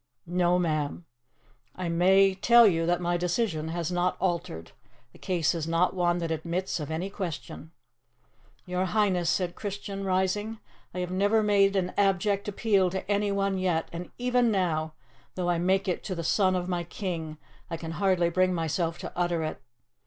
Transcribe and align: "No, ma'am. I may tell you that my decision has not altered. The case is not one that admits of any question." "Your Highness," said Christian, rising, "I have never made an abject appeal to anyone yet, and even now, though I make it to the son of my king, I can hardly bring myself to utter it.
"No, 0.25 0.57
ma'am. 0.57 1.05
I 1.75 1.87
may 1.87 2.33
tell 2.33 2.65
you 2.65 2.87
that 2.87 3.01
my 3.01 3.17
decision 3.17 3.67
has 3.67 3.91
not 3.91 4.17
altered. 4.19 4.71
The 5.11 5.19
case 5.19 5.53
is 5.53 5.67
not 5.67 5.93
one 5.93 6.17
that 6.17 6.31
admits 6.31 6.79
of 6.79 6.89
any 6.89 7.11
question." 7.11 7.69
"Your 8.65 8.85
Highness," 8.85 9.29
said 9.29 9.53
Christian, 9.53 10.03
rising, 10.03 10.57
"I 10.91 11.01
have 11.01 11.11
never 11.11 11.43
made 11.43 11.75
an 11.75 11.93
abject 11.97 12.47
appeal 12.47 12.89
to 12.89 13.07
anyone 13.07 13.59
yet, 13.59 13.89
and 13.93 14.09
even 14.17 14.49
now, 14.49 14.95
though 15.35 15.51
I 15.51 15.59
make 15.59 15.87
it 15.87 16.03
to 16.05 16.15
the 16.15 16.23
son 16.23 16.55
of 16.55 16.67
my 16.67 16.83
king, 16.83 17.37
I 17.69 17.77
can 17.77 17.91
hardly 17.91 18.31
bring 18.31 18.55
myself 18.55 18.97
to 19.01 19.13
utter 19.15 19.43
it. 19.43 19.61